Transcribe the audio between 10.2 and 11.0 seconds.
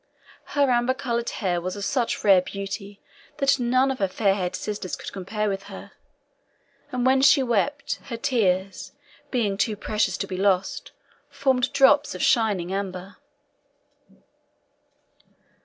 be lost,